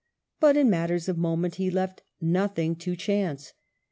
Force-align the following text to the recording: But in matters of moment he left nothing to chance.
But 0.39 0.57
in 0.57 0.67
matters 0.67 1.07
of 1.07 1.19
moment 1.19 1.57
he 1.57 1.69
left 1.69 2.01
nothing 2.19 2.75
to 2.77 2.95
chance. 2.95 3.53